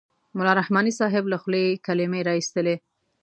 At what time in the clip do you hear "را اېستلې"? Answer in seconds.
2.27-2.75